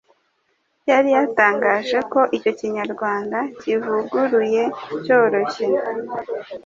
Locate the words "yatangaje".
1.15-1.97